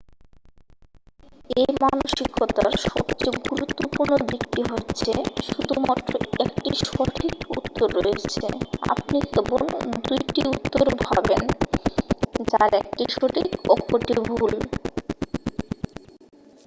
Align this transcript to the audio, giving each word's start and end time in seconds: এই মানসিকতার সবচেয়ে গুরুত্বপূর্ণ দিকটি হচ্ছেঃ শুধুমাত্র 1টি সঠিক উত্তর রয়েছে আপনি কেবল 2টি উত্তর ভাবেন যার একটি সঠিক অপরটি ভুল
এই 1.55 1.69
মানসিকতার 1.83 2.71
সবচেয়ে 2.85 3.37
গুরুত্বপূর্ণ 3.47 4.11
দিকটি 4.29 4.61
হচ্ছেঃ 4.71 5.17
শুধুমাত্র 5.47 6.11
1টি 6.45 6.71
সঠিক 6.85 7.35
উত্তর 7.57 7.87
রয়েছে 7.97 8.45
আপনি 8.93 9.17
কেবল 9.33 9.61
2টি 10.05 10.41
উত্তর 10.53 10.85
ভাবেন 11.05 11.43
যার 12.51 12.71
একটি 12.81 13.03
সঠিক 13.15 13.47
অপরটি 13.73 14.13
ভুল 14.27 14.51